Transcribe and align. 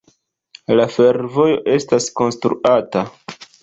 La 0.79 0.87
fervojo 0.95 1.47
estas 1.77 2.11
konstruata. 2.23 3.09